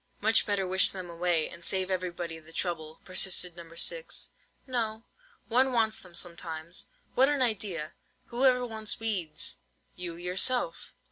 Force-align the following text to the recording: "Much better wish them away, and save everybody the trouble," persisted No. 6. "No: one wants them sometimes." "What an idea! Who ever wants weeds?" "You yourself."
"Much 0.19 0.47
better 0.47 0.65
wish 0.65 0.89
them 0.89 1.11
away, 1.11 1.47
and 1.47 1.63
save 1.63 1.91
everybody 1.91 2.39
the 2.39 2.51
trouble," 2.51 3.01
persisted 3.05 3.55
No. 3.55 3.69
6. 3.75 4.31
"No: 4.65 5.03
one 5.47 5.73
wants 5.73 5.99
them 5.99 6.15
sometimes." 6.15 6.87
"What 7.13 7.29
an 7.29 7.43
idea! 7.43 7.93
Who 8.29 8.43
ever 8.43 8.65
wants 8.65 8.99
weeds?" 8.99 9.57
"You 9.95 10.15
yourself." 10.15 10.95